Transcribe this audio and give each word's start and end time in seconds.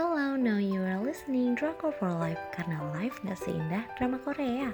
Hello, 0.00 0.32
now 0.32 0.56
you 0.56 0.80
are 0.80 0.96
listening 0.96 1.52
Drakor 1.52 1.92
for 1.92 2.08
Life 2.08 2.40
karena 2.56 2.80
life 2.96 3.20
gak 3.20 3.36
seindah 3.36 3.84
drama 4.00 4.16
Korea. 4.24 4.72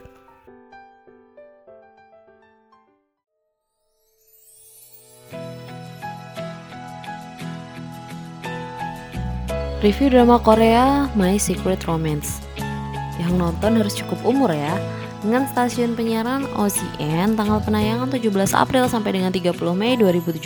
Review 9.83 10.15
drama 10.15 10.39
Korea 10.39 11.11
My 11.19 11.35
Secret 11.43 11.83
Romance 11.91 12.39
Yang 13.19 13.35
nonton 13.35 13.83
harus 13.83 13.99
cukup 13.99 14.23
umur 14.23 14.55
ya 14.55 14.79
dengan 15.27 15.43
stasiun 15.51 15.99
penyiaran 15.99 16.47
OCN 16.55 17.35
tanggal 17.35 17.59
penayangan 17.59 18.07
17 18.15 18.31
April 18.55 18.87
sampai 18.87 19.19
dengan 19.19 19.35
30 19.35 19.59
Mei 19.75 19.99
2017 19.99 20.39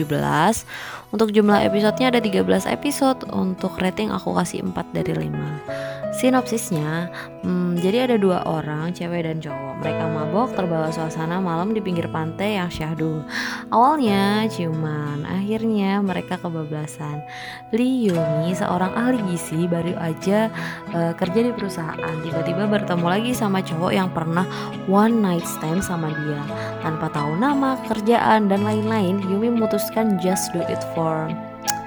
untuk 1.12 1.36
jumlah 1.36 1.60
episodenya 1.68 2.08
ada 2.08 2.20
13 2.24 2.64
episode. 2.64 3.28
Untuk 3.28 3.76
rating 3.76 4.08
aku 4.08 4.32
kasih 4.40 4.64
4 4.64 4.96
dari 4.96 5.28
5 5.28 6.16
Sinopsisnya, 6.16 7.12
hmm, 7.44 7.59
jadi 7.80 8.04
ada 8.04 8.16
dua 8.20 8.44
orang, 8.44 8.92
cewek 8.92 9.24
dan 9.24 9.40
cowok. 9.40 9.80
Mereka 9.80 10.04
mabok 10.12 10.52
terbawa 10.52 10.92
suasana 10.92 11.40
malam 11.40 11.72
di 11.72 11.80
pinggir 11.80 12.04
pantai 12.12 12.60
yang 12.60 12.68
syahdu. 12.68 13.24
Awalnya 13.72 14.44
ciuman, 14.52 15.24
akhirnya 15.24 16.04
mereka 16.04 16.36
kebablasan. 16.36 17.24
Lee 17.72 18.12
Yumi, 18.12 18.52
seorang 18.52 18.92
ahli 18.92 19.24
gizi, 19.32 19.64
baru 19.64 19.96
aja 19.96 20.52
uh, 20.92 21.16
kerja 21.16 21.40
di 21.40 21.52
perusahaan. 21.56 22.16
Tiba-tiba 22.20 22.68
bertemu 22.68 23.06
lagi 23.08 23.32
sama 23.32 23.64
cowok 23.64 23.92
yang 23.96 24.12
pernah 24.12 24.44
one 24.84 25.16
night 25.24 25.48
stand 25.48 25.80
sama 25.80 26.12
dia. 26.12 26.44
Tanpa 26.84 27.08
tahu 27.08 27.40
nama, 27.40 27.80
kerjaan, 27.88 28.52
dan 28.52 28.60
lain-lain, 28.60 29.24
Yumi 29.24 29.48
memutuskan 29.48 30.20
just 30.20 30.52
do 30.52 30.60
it 30.68 30.84
for 30.92 31.32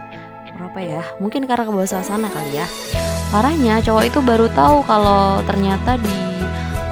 apa 0.66 0.80
ya? 0.82 1.06
Mungkin 1.22 1.46
karena 1.46 1.70
kebawa 1.70 1.86
suasana 1.86 2.32
kali 2.34 2.58
ya 2.58 2.68
parahnya 3.34 3.82
cowok 3.82 4.14
itu 4.14 4.20
baru 4.22 4.46
tahu 4.54 4.86
kalau 4.86 5.42
ternyata 5.50 5.98
di 5.98 6.18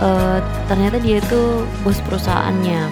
uh, 0.01 0.41
ternyata 0.65 0.97
dia 0.97 1.21
itu 1.21 1.61
bos 1.85 2.01
perusahaannya. 2.01 2.89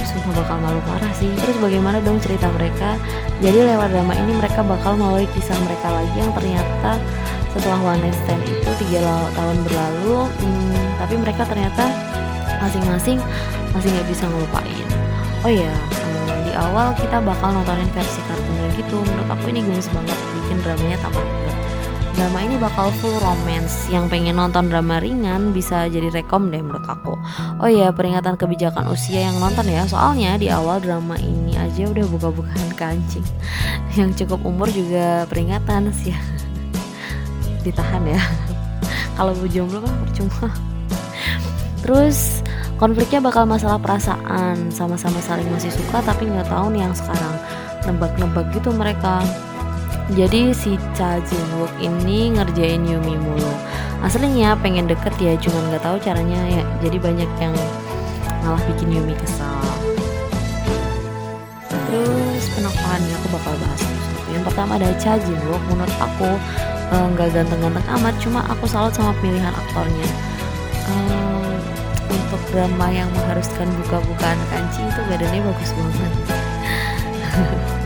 Sumpah 0.00 0.32
bakal 0.42 0.56
malu 0.64 0.80
parah 0.88 1.12
sih. 1.12 1.28
Terus 1.36 1.60
bagaimana 1.60 2.00
dong 2.00 2.16
cerita 2.18 2.48
mereka? 2.56 2.96
Jadi 3.44 3.60
lewat 3.60 3.92
drama 3.92 4.16
ini 4.16 4.32
mereka 4.40 4.64
bakal 4.64 4.96
melalui 4.96 5.28
kisah 5.36 5.54
mereka 5.68 5.92
lagi 5.92 6.16
yang 6.16 6.32
ternyata 6.32 6.96
setelah 7.52 7.78
one 7.94 8.00
night 8.00 8.16
stand 8.24 8.42
itu 8.48 8.70
tiga 8.88 9.04
tahun 9.36 9.56
berlalu 9.66 10.16
hmm, 10.30 10.82
tapi 11.02 11.14
mereka 11.18 11.42
ternyata 11.44 11.84
masing-masing 12.62 13.18
masih 13.76 13.88
nggak 13.92 14.08
bisa 14.08 14.24
ngelupain. 14.26 14.88
Oh 15.44 15.52
ya 15.52 15.72
di 16.42 16.52
awal 16.56 16.96
kita 16.96 17.20
bakal 17.20 17.52
nontonin 17.52 17.86
versi 17.92 18.18
kartunnya 18.24 18.66
gitu. 18.80 18.96
Menurut 19.04 19.28
aku 19.28 19.44
ini 19.52 19.60
gemes 19.62 19.92
banget 19.92 20.18
bikin 20.40 20.58
dramanya 20.64 20.98
tambah 21.04 21.22
drama 22.14 22.38
ini 22.42 22.56
bakal 22.58 22.90
full 22.98 23.14
romance. 23.22 23.86
Yang 23.90 24.10
pengen 24.10 24.36
nonton 24.38 24.70
drama 24.70 24.98
ringan 24.98 25.54
bisa 25.54 25.86
jadi 25.86 26.10
rekom 26.10 26.50
deh 26.50 26.62
menurut 26.62 26.86
aku. 26.86 27.14
Oh 27.62 27.68
iya 27.70 27.94
peringatan 27.94 28.34
kebijakan 28.34 28.90
usia 28.90 29.30
yang 29.30 29.36
nonton 29.38 29.66
ya. 29.70 29.86
Soalnya 29.86 30.34
di 30.40 30.50
awal 30.50 30.82
drama 30.82 31.14
ini 31.20 31.54
aja 31.54 31.86
udah 31.86 32.06
buka-bukaan 32.10 32.70
kancing. 32.74 33.26
Yang 33.98 34.24
cukup 34.24 34.46
umur 34.46 34.70
juga 34.70 35.26
peringatan 35.26 35.90
sih 35.94 36.14
ditahan 37.64 38.02
ya. 38.06 38.22
Kalau 39.16 39.34
jomblo 39.46 39.84
kan 39.84 39.94
percuma. 40.06 40.48
Terus 41.80 42.44
konfliknya 42.76 43.20
bakal 43.20 43.44
masalah 43.44 43.78
perasaan. 43.78 44.70
Sama-sama 44.70 45.18
saling 45.22 45.48
masih 45.50 45.72
suka 45.72 46.02
tapi 46.02 46.26
nggak 46.28 46.48
tahu 46.48 46.72
nih 46.72 46.86
yang 46.86 46.94
sekarang. 46.96 47.34
Nebak-nebak 47.88 48.52
gitu 48.52 48.70
mereka 48.76 49.24
jadi 50.10 50.50
si 50.50 50.74
Cha 50.98 51.22
Jin 51.22 51.46
Wook 51.58 51.70
ini 51.78 52.34
ngerjain 52.34 52.82
Yumi 52.82 53.14
mulu. 53.14 53.52
Aslinya 54.02 54.58
pengen 54.58 54.90
deket 54.90 55.14
ya 55.22 55.38
cuman 55.38 55.70
nggak 55.70 55.82
tahu 55.86 55.96
caranya 56.02 56.40
ya. 56.50 56.64
Jadi 56.82 56.96
banyak 56.98 57.30
yang 57.38 57.54
malah 58.42 58.62
bikin 58.66 58.90
Yumi 58.90 59.14
kesal. 59.14 59.62
Terus 61.70 62.44
penokohannya 62.58 63.14
aku 63.22 63.28
bakal 63.38 63.54
bahas 63.62 63.82
yang 64.30 64.46
pertama 64.46 64.78
ada 64.78 64.90
Cha 64.98 65.14
Jin 65.18 65.38
Wook 65.46 65.62
menurut 65.70 65.96
aku 66.02 66.30
eh, 66.90 67.06
nggak 67.14 67.28
uh, 67.30 67.32
ganteng-ganteng 67.34 67.86
amat. 67.98 68.14
Cuma 68.18 68.40
aku 68.50 68.66
salut 68.66 68.90
sama 68.90 69.14
pilihan 69.22 69.54
aktornya. 69.54 70.08
Uh, 70.90 71.54
untuk 72.10 72.42
drama 72.50 72.90
yang 72.90 73.06
mengharuskan 73.14 73.70
buka-bukaan 73.86 74.38
kancing 74.50 74.86
itu 74.90 75.00
badannya 75.06 75.40
bagus 75.46 75.70
banget 75.70 76.12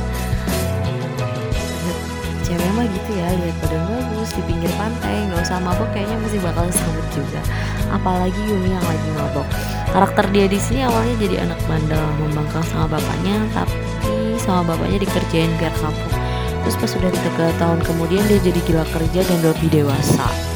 cewek 2.54 2.70
mah 2.78 2.86
gitu 2.86 3.10
ya 3.18 3.26
lihat 3.34 3.56
badan 3.66 3.82
bagus 3.90 4.30
di 4.30 4.42
pinggir 4.46 4.70
pantai 4.78 5.26
nggak 5.26 5.42
usah 5.42 5.58
mabok 5.58 5.90
kayaknya 5.90 6.22
masih 6.22 6.38
bakal 6.38 6.70
sambut 6.70 7.06
juga. 7.10 7.42
Apalagi 7.90 8.40
Yumi 8.46 8.70
yang 8.70 8.84
lagi 8.86 9.10
mabok. 9.18 9.46
Karakter 9.90 10.24
dia 10.30 10.46
di 10.46 10.58
sini 10.62 10.86
awalnya 10.86 11.14
jadi 11.18 11.36
anak 11.50 11.58
bandel 11.66 11.98
membangkang 12.22 12.62
sama 12.70 12.94
bapaknya 12.94 13.42
tapi 13.50 14.38
sama 14.38 14.62
bapaknya 14.70 15.02
dikerjain 15.02 15.50
biar 15.58 15.74
kapok. 15.82 16.10
Terus 16.62 16.76
pas 16.78 16.90
sudah 16.94 17.10
tiga 17.10 17.46
tahun 17.58 17.82
kemudian 17.82 18.22
dia 18.30 18.38
jadi 18.38 18.60
gila 18.62 18.86
kerja 18.94 19.20
dan 19.26 19.38
lebih 19.42 19.68
dewasa 19.74 20.53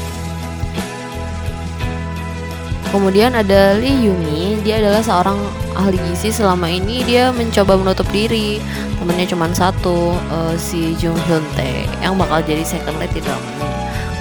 Kemudian 2.89 3.37
ada 3.37 3.77
Lee 3.77 4.09
Yumi, 4.09 4.65
dia 4.65 4.81
adalah 4.81 5.05
seorang 5.05 5.37
ahli 5.77 6.01
gizi 6.09 6.33
selama 6.33 6.65
ini 6.65 7.05
dia 7.05 7.29
mencoba 7.29 7.77
menutup 7.77 8.09
diri. 8.09 8.57
Temennya 8.97 9.29
cuma 9.29 9.45
satu, 9.53 10.17
uh, 10.33 10.57
si 10.57 10.97
Jung 10.97 11.13
Hyun 11.29 11.45
Tae 11.53 11.85
yang 12.01 12.17
bakal 12.17 12.41
jadi 12.41 12.65
second 12.65 12.97
lead 12.97 13.13
di 13.13 13.21
drama 13.21 13.45
ini. 13.61 13.69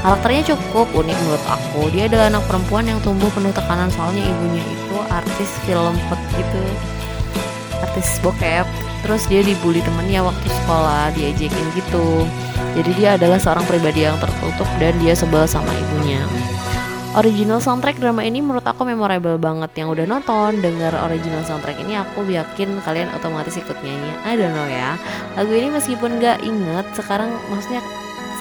Karakternya 0.04 0.42
cukup 0.52 0.86
unik 0.92 1.16
menurut 1.16 1.44
aku. 1.48 1.88
Dia 1.96 2.12
adalah 2.12 2.28
anak 2.28 2.44
perempuan 2.44 2.84
yang 2.84 3.00
tumbuh 3.00 3.32
penuh 3.32 3.50
tekanan 3.56 3.88
soalnya 3.88 4.20
ibunya 4.20 4.62
itu 4.62 4.96
artis 5.08 5.50
film 5.64 5.96
pet 6.12 6.20
gitu, 6.36 6.62
artis 7.80 8.20
bokep. 8.20 8.68
Terus 9.00 9.24
dia 9.32 9.40
dibully 9.40 9.80
temennya 9.80 10.20
waktu 10.20 10.44
sekolah, 10.44 11.08
diajakin 11.16 11.66
gitu. 11.72 12.28
Jadi 12.76 12.90
dia 13.00 13.16
adalah 13.16 13.40
seorang 13.40 13.64
pribadi 13.64 14.04
yang 14.04 14.20
tertutup 14.20 14.68
dan 14.76 14.92
dia 15.00 15.16
sebel 15.16 15.48
sama 15.48 15.72
ibunya 15.72 16.20
original 17.16 17.62
soundtrack 17.62 17.96
drama 17.96 18.20
ini 18.20 18.44
menurut 18.44 18.66
aku 18.66 18.84
memorable 18.84 19.40
banget. 19.40 19.72
Yang 19.80 19.88
udah 19.96 20.04
nonton 20.04 20.60
denger 20.60 20.92
original 21.00 21.40
soundtrack 21.46 21.80
ini 21.80 21.96
aku 21.96 22.26
yakin 22.28 22.82
kalian 22.84 23.08
otomatis 23.16 23.56
ikut 23.56 23.78
nyanyi. 23.80 24.12
I 24.26 24.36
don't 24.36 24.52
know 24.52 24.68
ya. 24.68 25.00
Lagu 25.38 25.52
ini 25.54 25.72
meskipun 25.72 26.20
gak 26.20 26.44
inget 26.44 26.86
sekarang 26.92 27.32
maksudnya 27.48 27.80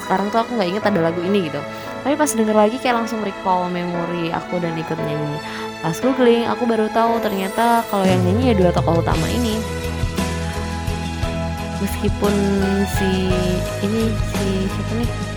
sekarang 0.04 0.32
tuh 0.32 0.40
aku 0.40 0.56
nggak 0.56 0.68
inget 0.72 0.84
ada 0.88 1.00
lagu 1.04 1.20
ini 1.20 1.52
gitu. 1.52 1.60
Tapi 2.00 2.16
pas 2.16 2.32
denger 2.32 2.56
lagi 2.56 2.76
kayak 2.80 3.04
langsung 3.04 3.20
recall 3.20 3.68
memori 3.68 4.32
aku 4.32 4.56
dan 4.56 4.72
ikut 4.76 4.96
nyanyi. 4.96 5.36
Pas 5.84 5.96
googling 6.00 6.48
aku 6.48 6.64
baru 6.64 6.88
tahu 6.90 7.20
ternyata 7.20 7.84
kalau 7.92 8.08
yang 8.08 8.20
nyanyi 8.24 8.52
ya 8.52 8.54
dua 8.56 8.70
tokoh 8.72 9.04
utama 9.04 9.28
ini. 9.28 9.60
Meskipun 11.78 12.34
si 12.96 13.10
ini 13.84 14.02
si 14.10 14.46
siapa 14.66 14.92
nih 14.98 15.27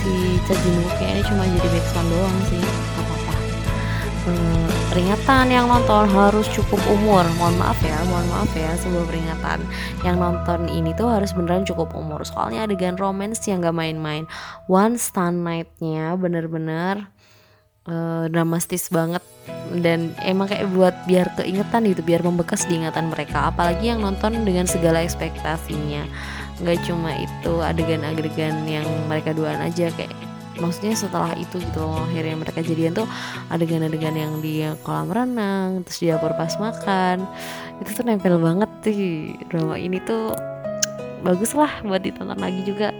si 0.00 0.40
Cha 0.48 0.54
Jin 0.56 0.76
kayaknya 0.96 1.22
cuma 1.28 1.44
jadi 1.44 1.68
background 1.68 2.08
doang 2.08 2.38
sih 2.48 2.64
apa 2.96 3.12
apa 3.12 3.34
hmm, 4.24 4.66
peringatan 4.90 5.46
yang 5.54 5.66
nonton 5.70 6.10
harus 6.10 6.46
cukup 6.50 6.80
umur. 6.90 7.22
Mohon 7.38 7.56
maaf 7.62 7.78
ya 7.80 7.96
mohon 8.10 8.26
maaf 8.32 8.50
ya 8.58 8.74
sebuah 8.80 9.06
peringatan 9.06 9.58
yang 10.02 10.16
nonton 10.18 10.66
ini 10.66 10.90
tuh 10.98 11.08
harus 11.08 11.30
beneran 11.30 11.62
cukup 11.62 11.94
umur. 11.94 12.26
Soalnya 12.26 12.66
adegan 12.66 12.98
romance 12.98 13.46
yang 13.46 13.62
gak 13.62 13.76
main-main. 13.76 14.26
One 14.66 14.98
stun 14.98 15.46
nightnya 15.46 16.18
bener-bener 16.18 17.06
uh, 17.86 18.26
dramatis 18.26 18.90
banget. 18.90 19.22
Dan 19.70 20.18
emang 20.26 20.50
kayak 20.50 20.66
buat 20.74 20.94
biar 21.06 21.30
keingetan 21.38 21.86
gitu 21.86 22.02
biar 22.02 22.26
membekas 22.26 22.66
di 22.66 22.82
ingatan 22.82 23.14
mereka. 23.14 23.54
Apalagi 23.54 23.94
yang 23.94 24.02
nonton 24.02 24.42
dengan 24.42 24.66
segala 24.66 25.06
ekspektasinya 25.06 26.02
nggak 26.60 26.78
cuma 26.84 27.16
itu 27.16 27.52
adegan-adegan 27.60 28.68
yang 28.68 28.86
mereka 29.08 29.32
duaan 29.32 29.64
aja 29.64 29.88
kayak 29.96 30.12
maksudnya 30.60 30.92
setelah 30.92 31.32
itu 31.40 31.56
gitu 31.56 31.88
akhirnya 31.88 32.36
mereka 32.36 32.60
jadian 32.60 32.92
tuh 32.92 33.08
adegan-adegan 33.48 34.12
yang 34.12 34.32
di 34.44 34.68
kolam 34.84 35.08
renang 35.08 35.80
terus 35.88 35.98
di 36.04 36.06
dapur 36.12 36.36
pas 36.36 36.52
makan. 36.60 37.24
Itu 37.80 37.96
tuh 37.96 38.04
nempel 38.04 38.36
banget 38.36 38.68
sih 38.84 39.34
drama 39.48 39.80
ini 39.80 39.98
tuh 40.04 40.36
bagus 41.24 41.56
lah 41.56 41.80
buat 41.84 42.04
ditonton 42.04 42.36
lagi 42.36 42.60
juga 42.64 42.92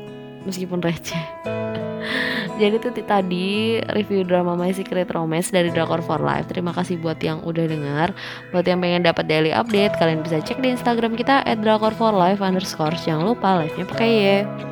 meskipun 0.45 0.81
receh 0.81 1.21
jadi 2.57 2.81
itu 2.81 2.89
tadi 3.05 3.79
review 3.93 4.25
drama 4.25 4.57
My 4.57 4.73
Secret 4.73 5.13
Romance 5.13 5.53
dari 5.53 5.69
Drakor 5.69 6.01
for 6.01 6.19
Life. 6.19 6.49
Terima 6.49 6.73
kasih 6.73 6.99
buat 6.99 7.21
yang 7.21 7.45
udah 7.45 7.69
dengar. 7.69 8.17
Buat 8.51 8.67
yang 8.67 8.81
pengen 8.81 9.05
dapat 9.05 9.29
daily 9.29 9.53
update, 9.53 9.95
kalian 10.01 10.25
bisa 10.25 10.41
cek 10.41 10.59
di 10.65 10.75
Instagram 10.75 11.15
kita 11.15 11.45
@drakor 11.61 11.93
for 11.95 12.17
life 12.17 12.41
underscore. 12.41 12.97
Jangan 12.97 13.29
lupa 13.31 13.61
live-nya 13.61 13.85
pakai 13.87 14.11
ya. 14.11 14.70